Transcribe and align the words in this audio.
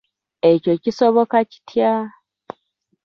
Ekyo 0.49 0.73
kisoboka 0.83 1.37
kitya? 1.51 1.91